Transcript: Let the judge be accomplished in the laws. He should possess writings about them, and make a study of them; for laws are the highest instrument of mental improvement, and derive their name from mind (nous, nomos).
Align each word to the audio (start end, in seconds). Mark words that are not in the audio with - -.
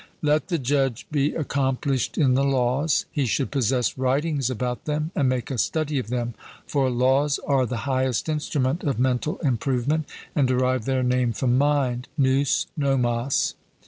Let 0.23 0.47
the 0.47 0.57
judge 0.57 1.05
be 1.11 1.35
accomplished 1.35 2.17
in 2.17 2.33
the 2.33 2.43
laws. 2.43 3.05
He 3.11 3.27
should 3.27 3.51
possess 3.51 3.99
writings 3.99 4.49
about 4.49 4.85
them, 4.85 5.11
and 5.15 5.29
make 5.29 5.51
a 5.51 5.59
study 5.59 5.99
of 5.99 6.07
them; 6.07 6.33
for 6.65 6.89
laws 6.89 7.39
are 7.45 7.67
the 7.67 7.77
highest 7.85 8.27
instrument 8.27 8.83
of 8.83 8.97
mental 8.99 9.37
improvement, 9.43 10.07
and 10.35 10.47
derive 10.47 10.85
their 10.85 11.03
name 11.03 11.33
from 11.33 11.55
mind 11.55 12.07
(nous, 12.17 12.65
nomos). 12.75 13.53